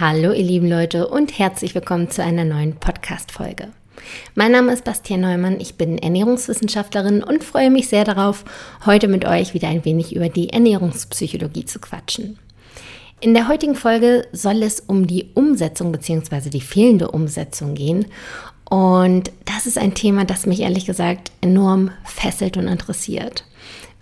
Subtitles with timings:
[0.00, 3.68] Hallo ihr lieben Leute und herzlich willkommen zu einer neuen Podcast-Folge.
[4.34, 8.46] Mein Name ist Bastian Neumann, ich bin Ernährungswissenschaftlerin und freue mich sehr darauf,
[8.86, 12.38] heute mit euch wieder ein wenig über die Ernährungspsychologie zu quatschen.
[13.20, 16.48] In der heutigen Folge soll es um die Umsetzung bzw.
[16.48, 18.06] die fehlende Umsetzung gehen.
[18.64, 23.44] Und das ist ein Thema, das mich ehrlich gesagt enorm fesselt und interessiert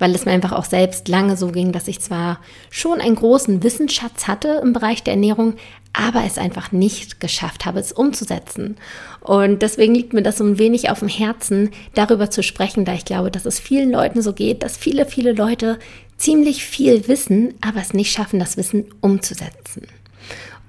[0.00, 3.62] weil es mir einfach auch selbst lange so ging, dass ich zwar schon einen großen
[3.62, 5.54] Wissensschatz hatte im Bereich der Ernährung,
[5.92, 8.76] aber es einfach nicht geschafft habe, es umzusetzen.
[9.20, 12.94] Und deswegen liegt mir das so ein wenig auf dem Herzen, darüber zu sprechen, da
[12.94, 15.78] ich glaube, dass es vielen Leuten so geht, dass viele, viele Leute
[16.16, 19.86] ziemlich viel wissen, aber es nicht schaffen, das Wissen umzusetzen.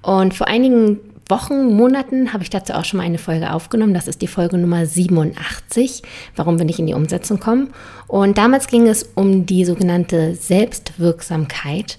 [0.00, 3.94] Und vor einigen Wochen, Monaten habe ich dazu auch schon mal eine Folge aufgenommen.
[3.94, 6.02] Das ist die Folge Nummer 87,
[6.36, 7.72] warum wir nicht in die Umsetzung kommen.
[8.08, 11.98] Und damals ging es um die sogenannte Selbstwirksamkeit.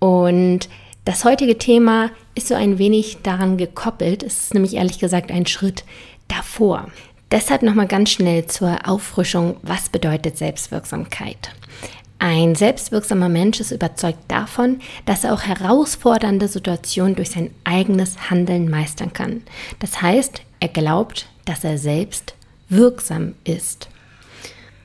[0.00, 0.68] Und
[1.04, 4.22] das heutige Thema ist so ein wenig daran gekoppelt.
[4.22, 5.84] Es ist nämlich ehrlich gesagt ein Schritt
[6.28, 6.86] davor.
[7.32, 11.50] Deshalb nochmal ganz schnell zur Auffrischung, was bedeutet Selbstwirksamkeit?
[12.18, 18.70] Ein selbstwirksamer Mensch ist überzeugt davon, dass er auch herausfordernde Situationen durch sein eigenes Handeln
[18.70, 19.42] meistern kann.
[19.80, 22.34] Das heißt, er glaubt, dass er selbst
[22.68, 23.88] wirksam ist.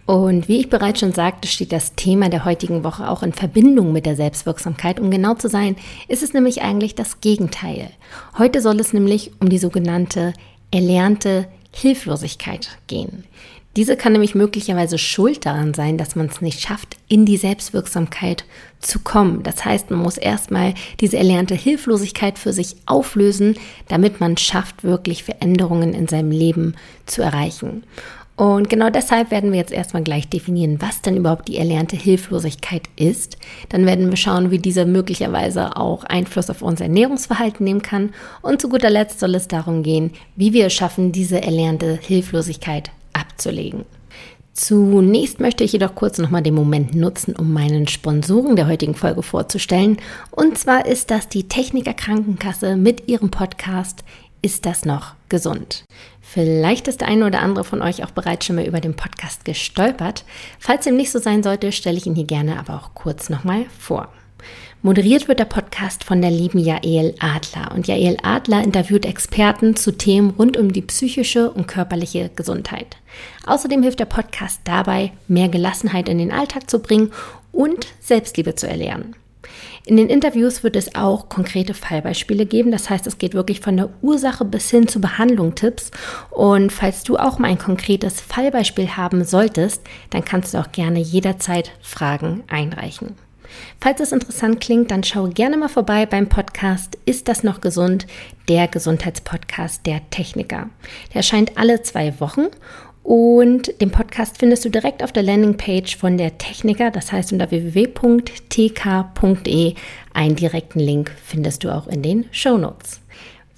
[0.06, 3.94] Und wie ich bereits schon sagte, steht das Thema der heutigen Woche auch in Verbindung
[3.94, 5.00] mit der Selbstwirksamkeit.
[5.00, 5.76] Um genau zu sein,
[6.08, 7.92] ist es nämlich eigentlich das Gegenteil.
[8.38, 10.34] Heute soll es nämlich um die sogenannte
[10.72, 13.24] erlernte Hilflosigkeit gehen.
[13.78, 18.44] Diese kann nämlich möglicherweise schuld daran sein, dass man es nicht schafft, in die Selbstwirksamkeit
[18.80, 19.44] zu kommen.
[19.44, 23.56] Das heißt, man muss erstmal diese erlernte Hilflosigkeit für sich auflösen,
[23.88, 27.84] damit man schafft, wirklich Veränderungen in seinem Leben zu erreichen.
[28.42, 32.82] Und genau deshalb werden wir jetzt erstmal gleich definieren, was denn überhaupt die erlernte Hilflosigkeit
[32.96, 33.38] ist.
[33.70, 38.16] Dann werden wir schauen, wie diese möglicherweise auch Einfluss auf unser Ernährungsverhalten nehmen kann.
[38.42, 42.90] Und zu guter Letzt soll es darum gehen, wie wir es schaffen, diese erlernte Hilflosigkeit
[43.14, 43.86] abzulegen.
[44.54, 49.22] Zunächst möchte ich jedoch kurz nochmal den Moment nutzen, um meinen Sponsoren der heutigen Folge
[49.22, 49.98] vorzustellen.
[50.32, 54.04] Und zwar ist das die Techniker Krankenkasse mit ihrem Podcast
[54.42, 55.86] Ist das noch gesund?
[56.34, 59.44] Vielleicht ist der eine oder andere von euch auch bereits schon mal über den Podcast
[59.44, 60.24] gestolpert.
[60.60, 63.66] Falls dem nicht so sein sollte, stelle ich ihn hier gerne aber auch kurz nochmal
[63.78, 64.08] vor.
[64.82, 67.74] Moderiert wird der Podcast von der lieben Jael Adler.
[67.76, 72.96] Und Jael Adler interviewt Experten zu Themen rund um die psychische und körperliche Gesundheit.
[73.46, 77.12] Außerdem hilft der Podcast dabei, mehr Gelassenheit in den Alltag zu bringen
[77.52, 79.18] und Selbstliebe zu erlernen.
[79.84, 82.72] In den Interviews wird es auch konkrete Fallbeispiele geben.
[82.72, 85.90] Das heißt, es geht wirklich von der Ursache bis hin zu Behandlung Tipps.
[86.30, 89.82] Und falls du auch mal ein konkretes Fallbeispiel haben solltest,
[90.12, 93.16] dann kannst du auch gerne jederzeit Fragen einreichen.
[93.80, 98.08] Falls es interessant klingt, dann schau gerne mal vorbei beim Podcast Ist das noch gesund?
[98.48, 100.70] Der Gesundheitspodcast der Techniker.
[101.10, 102.48] Der erscheint alle zwei Wochen
[103.04, 107.50] und den Podcast findest du direkt auf der Landingpage von der Techniker, das heißt unter
[107.52, 108.14] www.tk.de.
[110.14, 113.02] Einen direkten Link findest du auch in den Show Notes.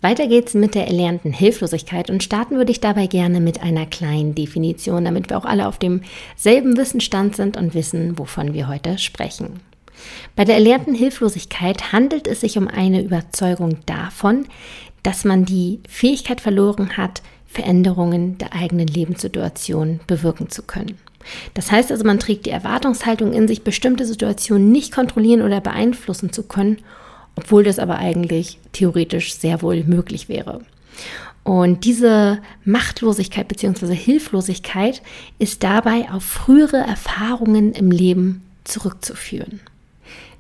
[0.01, 4.35] Weiter geht's mit der erlernten Hilflosigkeit und starten würde ich dabei gerne mit einer kleinen
[4.35, 9.61] Definition, damit wir auch alle auf demselben Wissensstand sind und wissen, wovon wir heute sprechen.
[10.35, 14.45] Bei der erlernten Hilflosigkeit handelt es sich um eine Überzeugung davon,
[15.03, 17.21] dass man die Fähigkeit verloren hat,
[17.53, 20.97] Veränderungen der eigenen Lebenssituation bewirken zu können.
[21.53, 26.33] Das heißt also, man trägt die Erwartungshaltung in sich, bestimmte Situationen nicht kontrollieren oder beeinflussen
[26.33, 26.79] zu können,
[27.35, 30.61] obwohl das aber eigentlich theoretisch sehr wohl möglich wäre.
[31.43, 33.93] Und diese Machtlosigkeit bzw.
[33.93, 35.01] Hilflosigkeit
[35.39, 39.59] ist dabei auf frühere Erfahrungen im Leben zurückzuführen.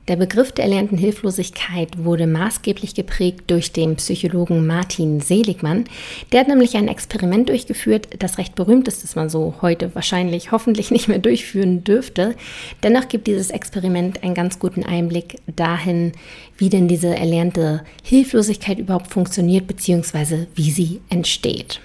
[0.09, 5.85] Der Begriff der erlernten Hilflosigkeit wurde maßgeblich geprägt durch den Psychologen Martin Seligmann.
[6.33, 10.51] Der hat nämlich ein Experiment durchgeführt, das recht berühmt ist, das man so heute wahrscheinlich
[10.51, 12.35] hoffentlich nicht mehr durchführen dürfte.
[12.83, 16.11] Dennoch gibt dieses Experiment einen ganz guten Einblick dahin,
[16.57, 20.47] wie denn diese erlernte Hilflosigkeit überhaupt funktioniert bzw.
[20.53, 21.79] wie sie entsteht.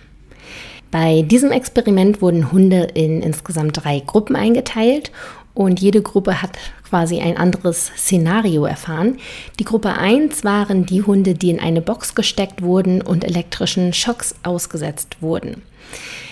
[0.90, 5.12] Bei diesem Experiment wurden Hunde in insgesamt drei Gruppen eingeteilt
[5.58, 6.52] und jede Gruppe hat
[6.88, 9.19] quasi ein anderes Szenario erfahren.
[9.58, 14.37] Die Gruppe 1 waren die Hunde, die in eine Box gesteckt wurden und elektrischen Schocks
[14.44, 15.62] ausgesetzt wurden.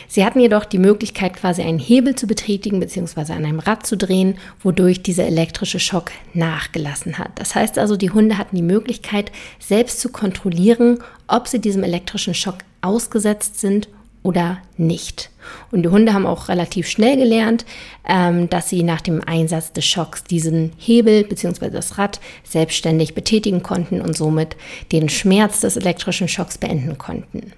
[0.07, 3.33] Sie hatten jedoch die Möglichkeit, quasi einen Hebel zu betätigen bzw.
[3.33, 7.33] an einem Rad zu drehen, wodurch dieser elektrische Schock nachgelassen hat.
[7.35, 12.35] Das heißt also, die Hunde hatten die Möglichkeit, selbst zu kontrollieren, ob sie diesem elektrischen
[12.35, 13.89] Schock ausgesetzt sind
[14.27, 15.31] oder nicht.
[15.71, 17.65] Und die Hunde haben auch relativ schnell gelernt,
[18.09, 21.71] ähm, dass sie nach dem Einsatz des Schocks diesen Hebel bzw.
[21.71, 24.57] das Rad selbstständig betätigen konnten und somit
[24.91, 27.53] den Schmerz des elektrischen Schocks beenden konnten.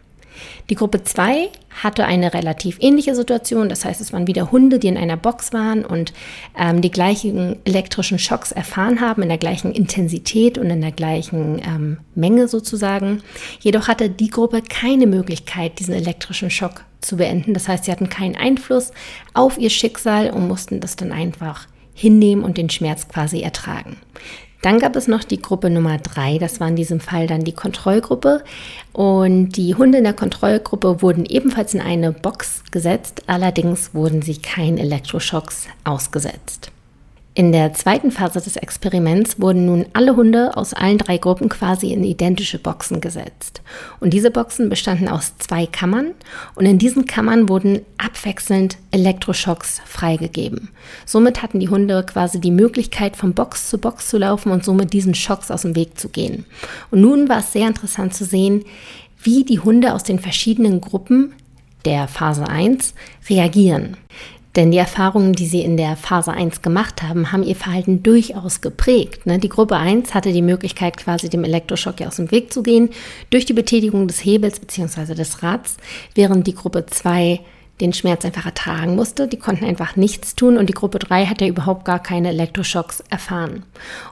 [0.70, 1.48] Die Gruppe 2
[1.82, 3.68] hatte eine relativ ähnliche Situation.
[3.68, 6.12] Das heißt, es waren wieder Hunde, die in einer Box waren und
[6.58, 11.60] ähm, die gleichen elektrischen Schocks erfahren haben, in der gleichen Intensität und in der gleichen
[11.64, 13.22] ähm, Menge sozusagen.
[13.60, 17.54] Jedoch hatte die Gruppe keine Möglichkeit, diesen elektrischen Schock zu beenden.
[17.54, 18.92] Das heißt, sie hatten keinen Einfluss
[19.34, 23.96] auf ihr Schicksal und mussten das dann einfach hinnehmen und den Schmerz quasi ertragen.
[24.62, 27.52] Dann gab es noch die Gruppe Nummer drei, das war in diesem Fall dann die
[27.52, 28.42] Kontrollgruppe.
[28.92, 34.38] Und die Hunde in der Kontrollgruppe wurden ebenfalls in eine Box gesetzt, allerdings wurden sie
[34.38, 36.72] keinen Elektroschocks ausgesetzt.
[37.38, 41.92] In der zweiten Phase des Experiments wurden nun alle Hunde aus allen drei Gruppen quasi
[41.92, 43.62] in identische Boxen gesetzt.
[44.00, 46.14] Und diese Boxen bestanden aus zwei Kammern
[46.56, 50.70] und in diesen Kammern wurden abwechselnd Elektroschocks freigegeben.
[51.06, 54.92] Somit hatten die Hunde quasi die Möglichkeit, von Box zu Box zu laufen und somit
[54.92, 56.44] diesen Schocks aus dem Weg zu gehen.
[56.90, 58.64] Und nun war es sehr interessant zu sehen,
[59.22, 61.34] wie die Hunde aus den verschiedenen Gruppen
[61.84, 62.94] der Phase 1
[63.30, 63.96] reagieren.
[64.58, 68.60] Denn die Erfahrungen, die sie in der Phase 1 gemacht haben, haben ihr Verhalten durchaus
[68.60, 69.24] geprägt.
[69.24, 69.38] Ne?
[69.38, 72.90] Die Gruppe 1 hatte die Möglichkeit, quasi dem Elektroschock aus dem Weg zu gehen,
[73.30, 75.14] durch die Betätigung des Hebels bzw.
[75.14, 75.76] des Rads,
[76.16, 77.38] während die Gruppe 2
[77.80, 79.28] den Schmerz einfach ertragen musste.
[79.28, 83.04] Die konnten einfach nichts tun und die Gruppe 3 hat ja überhaupt gar keine Elektroschocks
[83.10, 83.62] erfahren.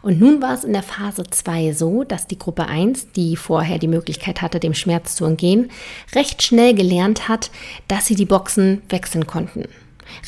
[0.02, 3.80] Und nun war es in der Phase 2 so, dass die Gruppe 1, die vorher
[3.80, 5.72] die Möglichkeit hatte, dem Schmerz zu entgehen,
[6.14, 7.50] recht schnell gelernt hat,
[7.88, 9.64] dass sie die Boxen wechseln konnten.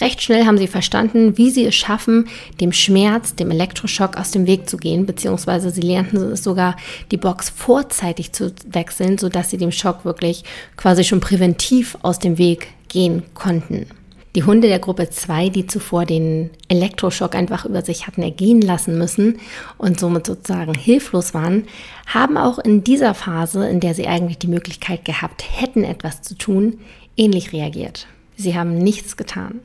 [0.01, 2.29] Recht schnell haben sie verstanden, wie sie es schaffen,
[2.61, 6.77] dem Schmerz, dem Elektroschock aus dem Weg zu gehen, beziehungsweise sie lernten es sogar,
[7.11, 10.45] die Box vorzeitig zu wechseln, sodass sie dem Schock wirklich
[10.77, 13.87] quasi schon präventiv aus dem Weg gehen konnten.
[14.35, 18.99] Die Hunde der Gruppe 2, die zuvor den Elektroschock einfach über sich hatten ergehen lassen
[18.99, 19.41] müssen
[19.79, 21.65] und somit sozusagen hilflos waren,
[22.07, 26.37] haben auch in dieser Phase, in der sie eigentlich die Möglichkeit gehabt hätten, etwas zu
[26.37, 26.79] tun,
[27.17, 28.07] ähnlich reagiert.
[28.39, 29.61] Sie haben nichts getan.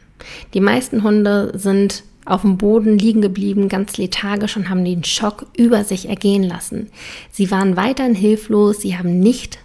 [0.53, 5.45] Die meisten Hunde sind auf dem Boden liegen geblieben, ganz lethargisch und haben den Schock
[5.55, 6.89] über sich ergehen lassen.
[7.31, 9.59] Sie waren weiterhin hilflos, sie haben nicht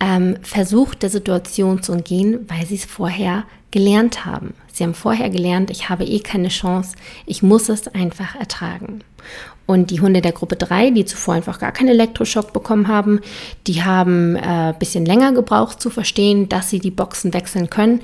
[0.00, 4.54] ähm, versucht, der Situation zu entgehen, weil sie es vorher gelernt haben.
[4.72, 9.04] Sie haben vorher gelernt, ich habe eh keine Chance, ich muss es einfach ertragen.
[9.70, 13.20] Und die Hunde der Gruppe 3, die zuvor einfach gar keinen Elektroschock bekommen haben,
[13.68, 18.00] die haben ein äh, bisschen länger gebraucht zu verstehen, dass sie die Boxen wechseln können,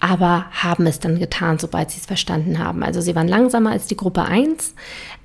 [0.00, 2.82] aber haben es dann getan, sobald sie es verstanden haben.
[2.82, 4.74] Also sie waren langsamer als die Gruppe 1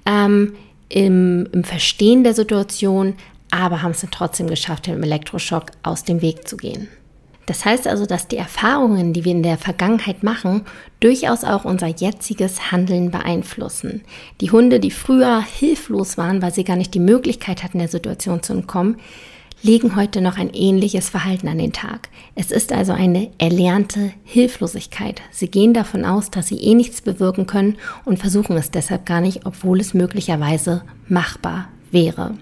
[0.05, 0.55] ähm,
[0.89, 3.13] im, im Verstehen der Situation,
[3.49, 6.89] aber haben es dann trotzdem geschafft, dem Elektroschock aus dem Weg zu gehen.
[7.45, 10.63] Das heißt also, dass die Erfahrungen, die wir in der Vergangenheit machen,
[10.99, 14.01] durchaus auch unser jetziges Handeln beeinflussen.
[14.41, 18.41] Die Hunde, die früher hilflos waren, weil sie gar nicht die Möglichkeit hatten, der Situation
[18.41, 18.97] zu entkommen,
[19.61, 22.09] legen heute noch ein ähnliches Verhalten an den Tag.
[22.35, 25.21] Es ist also eine erlernte Hilflosigkeit.
[25.31, 29.21] Sie gehen davon aus, dass sie eh nichts bewirken können und versuchen es deshalb gar
[29.21, 32.35] nicht, obwohl es möglicherweise machbar wäre.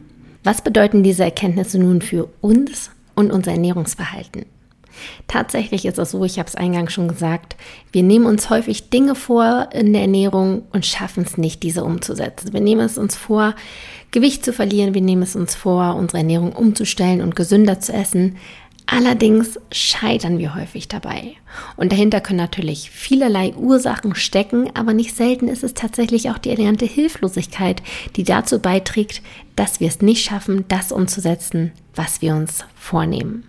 [0.43, 4.45] Was bedeuten diese Erkenntnisse nun für uns und unser Ernährungsverhalten?
[5.27, 7.55] Tatsächlich ist es so, ich habe es eingangs schon gesagt,
[7.91, 12.53] wir nehmen uns häufig Dinge vor in der Ernährung und schaffen es nicht, diese umzusetzen.
[12.53, 13.55] Wir nehmen es uns vor,
[14.11, 18.35] Gewicht zu verlieren, wir nehmen es uns vor, unsere Ernährung umzustellen und gesünder zu essen.
[18.85, 21.35] Allerdings scheitern wir häufig dabei.
[21.77, 26.49] Und dahinter können natürlich vielerlei Ursachen stecken, aber nicht selten ist es tatsächlich auch die
[26.49, 27.81] erlernte Hilflosigkeit,
[28.15, 29.21] die dazu beiträgt,
[29.55, 33.45] dass wir es nicht schaffen, das umzusetzen, was wir uns vornehmen.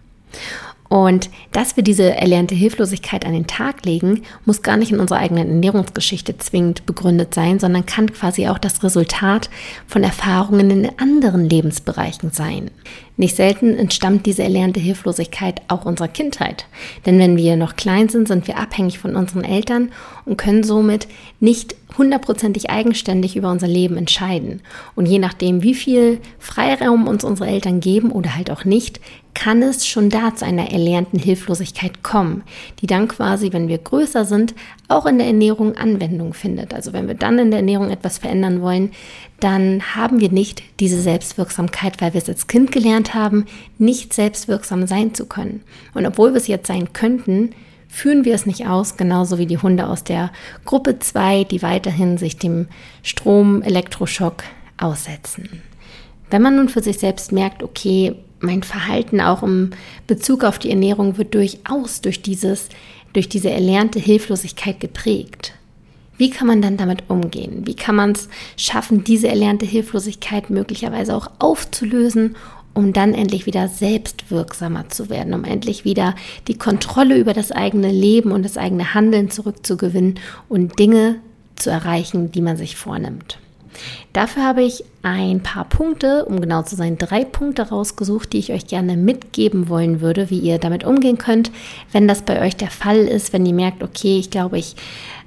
[0.95, 5.19] Und dass wir diese erlernte Hilflosigkeit an den Tag legen, muss gar nicht in unserer
[5.19, 9.51] eigenen Ernährungsgeschichte zwingend begründet sein, sondern kann quasi auch das Resultat
[9.89, 12.71] von Erfahrungen in anderen Lebensbereichen sein.
[13.17, 16.67] Nicht selten entstammt diese erlernte Hilflosigkeit auch unserer Kindheit.
[17.07, 19.91] Denn wenn wir noch klein sind, sind wir abhängig von unseren Eltern
[20.25, 21.09] und können somit
[21.41, 24.63] nicht hundertprozentig eigenständig über unser Leben entscheiden.
[24.95, 29.01] Und je nachdem, wie viel Freiraum uns unsere Eltern geben oder halt auch nicht,
[29.35, 32.45] kann es schon da zu einer erlernten Hilflosigkeit kommen,
[32.81, 34.55] die dann quasi, wenn wir größer sind,
[34.89, 36.73] auch in der Ernährung Anwendung findet.
[36.73, 38.93] Also wenn wir dann in der Ernährung etwas verändern wollen,
[39.41, 44.87] dann haben wir nicht diese Selbstwirksamkeit, weil wir es als Kind gelernt haben, nicht selbstwirksam
[44.87, 45.63] sein zu können.
[45.93, 47.51] Und obwohl wir es jetzt sein könnten,
[47.89, 50.31] führen wir es nicht aus, genauso wie die Hunde aus der
[50.65, 52.69] Gruppe 2, die weiterhin sich dem
[53.03, 54.45] Strom, Elektroschock
[54.79, 55.63] aussetzen.
[56.31, 59.71] Wenn man nun für sich selbst merkt, okay, mein Verhalten auch im
[60.07, 62.69] Bezug auf die Ernährung wird durchaus durch dieses,
[63.13, 65.55] durch diese erlernte Hilflosigkeit geprägt.
[66.17, 67.67] Wie kann man dann damit umgehen?
[67.67, 72.37] Wie kann man es schaffen, diese erlernte Hilflosigkeit möglicherweise auch aufzulösen,
[72.73, 76.15] um dann endlich wieder selbstwirksamer zu werden, um endlich wieder
[76.49, 81.17] die Kontrolle über das eigene Leben und das eigene Handeln zurückzugewinnen und Dinge
[81.57, 83.39] zu erreichen, die man sich vornimmt?
[84.13, 88.53] Dafür habe ich ein paar Punkte, um genau zu sein, drei Punkte rausgesucht, die ich
[88.53, 91.51] euch gerne mitgeben wollen würde, wie ihr damit umgehen könnt,
[91.93, 94.77] wenn das bei euch der Fall ist, wenn ihr merkt, okay, ich glaube, ich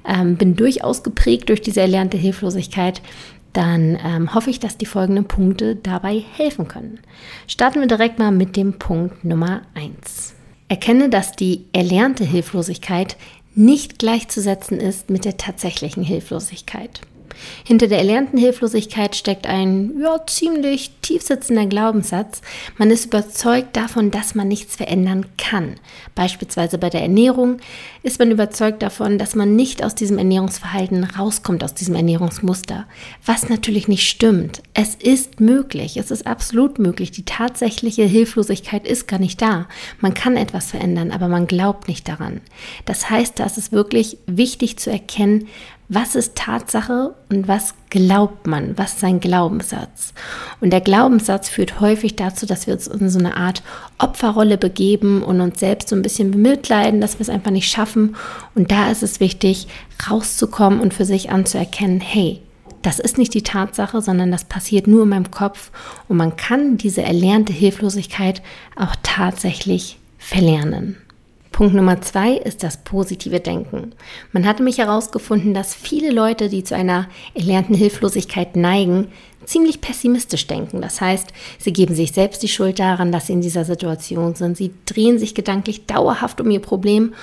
[0.08, 3.02] ähm, bin durchaus geprägt durch diese erlernte Hilflosigkeit,
[3.54, 7.00] dann ähm, hoffe ich, dass die folgenden Punkte dabei helfen können.
[7.48, 10.36] Starten wir direkt mal mit dem Punkt Nummer 1.
[10.70, 13.18] Erkenne, dass die erlernte Hilflosigkeit
[13.56, 17.02] nicht gleichzusetzen ist mit der tatsächlichen Hilflosigkeit.
[17.66, 22.42] Hinter der erlernten Hilflosigkeit steckt ein ja, ziemlich tiefsitzender Glaubenssatz.
[22.78, 25.76] Man ist überzeugt davon, dass man nichts verändern kann.
[26.16, 27.58] Beispielsweise bei der Ernährung
[28.04, 32.86] ist man überzeugt davon, dass man nicht aus diesem Ernährungsverhalten rauskommt, aus diesem Ernährungsmuster.
[33.26, 34.62] Was natürlich nicht stimmt.
[34.74, 37.12] Es ist möglich, es ist absolut möglich.
[37.12, 39.68] Die tatsächliche Hilflosigkeit ist gar nicht da.
[40.00, 42.42] Man kann etwas verändern, aber man glaubt nicht daran.
[42.86, 45.48] Das heißt, da ist es wirklich wichtig zu erkennen,
[45.90, 50.14] was ist Tatsache und was glaubt man, was ist ein Glaubenssatz.
[50.60, 53.64] Und der Glaubenssatz führt häufig dazu, dass wir uns in so eine Art
[53.98, 58.18] Opferrolle begeben und uns selbst so ein bisschen bemitleiden, dass wir es einfach nicht schaffen.
[58.54, 59.68] Und da ist es wichtig,
[60.10, 62.42] rauszukommen und für sich anzuerkennen, hey,
[62.82, 65.72] das ist nicht die Tatsache, sondern das passiert nur in meinem Kopf
[66.08, 68.42] und man kann diese erlernte Hilflosigkeit
[68.76, 70.98] auch tatsächlich verlernen.
[71.58, 73.94] Punkt Nummer zwei ist das positive Denken.
[74.32, 79.08] Man hatte mich herausgefunden, dass viele Leute, die zu einer erlernten Hilflosigkeit neigen,
[79.44, 80.82] ziemlich pessimistisch denken.
[80.82, 84.56] Das heißt, sie geben sich selbst die Schuld daran, dass sie in dieser Situation sind.
[84.56, 87.16] Sie drehen sich gedanklich dauerhaft um ihr Problem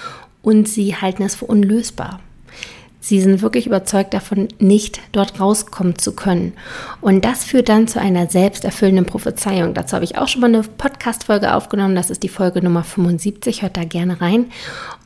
[0.43, 2.19] und sie halten es für unlösbar.
[3.07, 6.55] Sie sind wirklich überzeugt davon, nicht dort rauskommen zu können.
[7.03, 9.75] Und das führt dann zu einer selbsterfüllenden Prophezeiung.
[9.75, 11.97] Dazu habe ich auch schon mal eine Podcast-Folge aufgenommen.
[11.97, 13.61] Das ist die Folge Nummer 75.
[13.61, 14.47] Hört da gerne rein.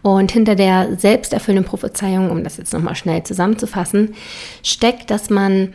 [0.03, 4.15] Und hinter der selbsterfüllenden Prophezeiung, um das jetzt nochmal schnell zusammenzufassen,
[4.63, 5.75] steckt, dass man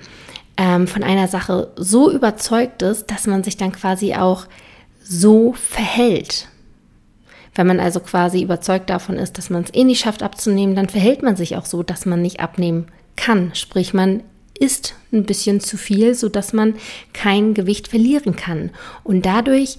[0.55, 4.45] ähm, von einer Sache so überzeugt ist, dass man sich dann quasi auch
[5.03, 6.47] so verhält.
[7.55, 10.89] Wenn man also quasi überzeugt davon ist, dass man es eh nicht schafft abzunehmen, dann
[10.89, 13.51] verhält man sich auch so, dass man nicht abnehmen kann.
[13.53, 14.23] Sprich, man
[14.59, 16.75] isst ein bisschen zu viel, sodass man
[17.13, 18.71] kein Gewicht verlieren kann.
[19.03, 19.77] Und dadurch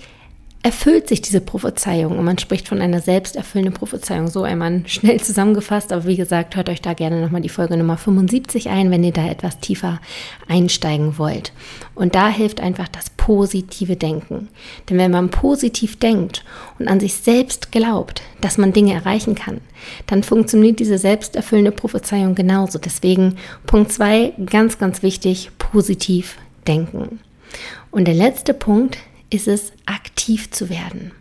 [0.65, 4.29] erfüllt sich diese Prophezeiung und man spricht von einer selbsterfüllenden Prophezeiung.
[4.29, 7.99] So einmal schnell zusammengefasst, aber wie gesagt, hört euch da gerne nochmal die Folge Nummer
[7.99, 10.01] 75 ein, wenn ihr da etwas tiefer
[10.49, 11.53] einsteigen wollt.
[11.95, 14.49] Und da hilft einfach das positive Denken.
[14.89, 16.43] Denn wenn man positiv denkt
[16.79, 19.61] und an sich selbst glaubt, dass man Dinge erreichen kann,
[20.07, 22.79] dann funktioniert diese selbsterfüllende Prophezeiung genauso.
[22.79, 27.21] Deswegen Punkt 2, ganz, ganz wichtig, positiv denken.
[27.91, 28.97] Und der letzte Punkt
[29.31, 31.13] ist es, aktiv zu werden.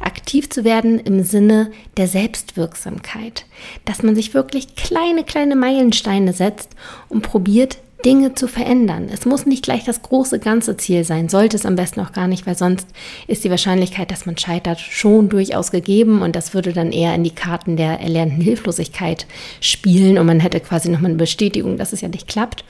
[0.00, 3.46] Aktiv zu werden im Sinne der Selbstwirksamkeit,
[3.84, 6.70] dass man sich wirklich kleine, kleine Meilensteine setzt
[7.08, 9.08] und probiert, Dinge zu verändern.
[9.12, 12.28] Es muss nicht gleich das große ganze Ziel sein, sollte es am besten auch gar
[12.28, 12.88] nicht, weil sonst
[13.26, 17.24] ist die Wahrscheinlichkeit, dass man scheitert, schon durchaus gegeben und das würde dann eher in
[17.24, 19.26] die Karten der erlernten Hilflosigkeit
[19.60, 22.64] spielen und man hätte quasi nochmal eine Bestätigung, dass es ja nicht klappt.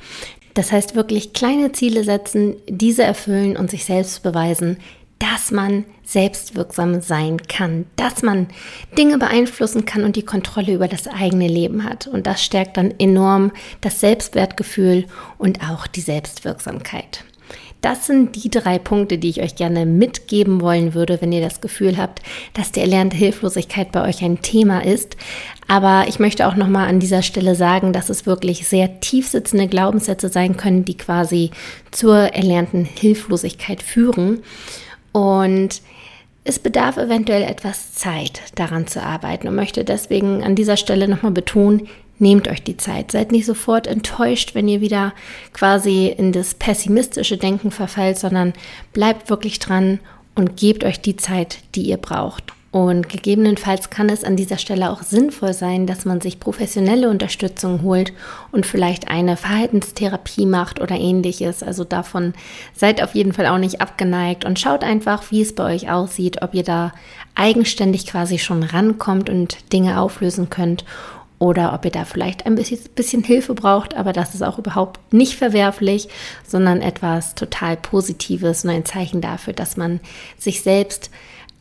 [0.54, 4.78] Das heißt wirklich kleine Ziele setzen, diese erfüllen und sich selbst beweisen,
[5.20, 8.48] dass man selbstwirksam sein kann, dass man
[8.98, 12.06] Dinge beeinflussen kann und die Kontrolle über das eigene Leben hat.
[12.06, 15.06] Und das stärkt dann enorm das Selbstwertgefühl
[15.38, 17.24] und auch die Selbstwirksamkeit.
[17.80, 21.60] Das sind die drei Punkte, die ich euch gerne mitgeben wollen würde, wenn ihr das
[21.60, 22.20] Gefühl habt,
[22.52, 25.16] dass die erlernte Hilflosigkeit bei euch ein Thema ist.
[25.66, 30.28] Aber ich möchte auch nochmal an dieser Stelle sagen, dass es wirklich sehr tiefsitzende Glaubenssätze
[30.28, 31.50] sein können, die quasi
[31.90, 34.42] zur erlernten Hilflosigkeit führen.
[35.12, 35.80] Und
[36.44, 41.32] es bedarf eventuell etwas Zeit, daran zu arbeiten und möchte deswegen an dieser Stelle nochmal
[41.32, 41.88] betonen,
[42.20, 43.10] nehmt euch die Zeit.
[43.12, 45.12] Seid nicht sofort enttäuscht, wenn ihr wieder
[45.52, 48.52] quasi in das pessimistische Denken verfällt, sondern
[48.92, 50.00] bleibt wirklich dran
[50.34, 52.52] und gebt euch die Zeit, die ihr braucht.
[52.72, 57.82] Und gegebenenfalls kann es an dieser Stelle auch sinnvoll sein, dass man sich professionelle Unterstützung
[57.82, 58.12] holt
[58.52, 61.64] und vielleicht eine Verhaltenstherapie macht oder ähnliches.
[61.64, 62.32] Also davon
[62.72, 66.42] seid auf jeden Fall auch nicht abgeneigt und schaut einfach, wie es bei euch aussieht,
[66.42, 66.92] ob ihr da
[67.34, 70.84] eigenständig quasi schon rankommt und Dinge auflösen könnt
[71.40, 75.12] oder ob ihr da vielleicht ein bisschen, bisschen Hilfe braucht, aber das ist auch überhaupt
[75.12, 76.08] nicht verwerflich,
[76.46, 80.00] sondern etwas total Positives und ein Zeichen dafür, dass man
[80.38, 81.10] sich selbst,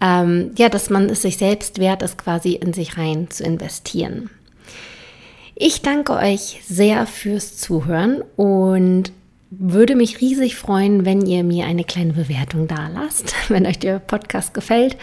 [0.01, 4.29] ähm, ja, dass man es sich selbst wert ist, quasi in sich rein zu investieren.
[5.55, 9.13] Ich danke euch sehr fürs Zuhören und
[9.51, 13.99] würde mich riesig freuen, wenn ihr mir eine kleine Bewertung da lasst, wenn euch der
[13.99, 14.97] Podcast gefällt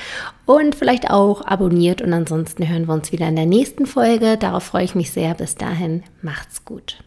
[0.45, 4.37] und vielleicht auch abonniert und ansonsten hören wir uns wieder in der nächsten Folge.
[4.37, 5.35] Darauf freue ich mich sehr.
[5.35, 6.99] Bis dahin, macht's gut.